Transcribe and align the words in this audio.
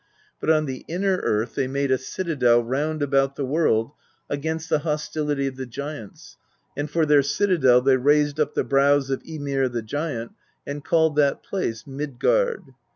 But 0.39 0.49
on 0.49 0.65
the 0.65 0.83
inner 0.87 1.17
earth 1.17 1.53
they 1.53 1.67
made 1.67 1.91
a 1.91 1.97
citadel 1.99 2.63
round 2.63 3.03
about 3.03 3.35
the 3.35 3.45
world 3.45 3.91
against 4.31 4.67
the 4.67 4.79
hostility 4.79 5.45
of 5.45 5.57
the 5.57 5.67
giants, 5.67 6.37
and 6.75 6.89
for 6.89 7.05
their 7.05 7.21
cita 7.21 7.59
del 7.59 7.81
they 7.81 7.97
raised 7.97 8.39
up 8.39 8.55
the 8.55 8.63
brows 8.63 9.11
of 9.11 9.21
Ymir 9.23 9.69
the 9.69 9.83
giant, 9.83 10.31
and 10.65 10.83
called 10.83 11.15
that 11.17 11.43
place 11.43 11.85
Midgard. 11.85 12.63